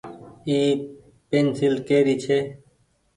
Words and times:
اي 0.47 0.57
پينسيل 1.29 1.75
ڪي 1.87 1.99
ري 2.07 2.15
ڇي۔ 2.23 2.39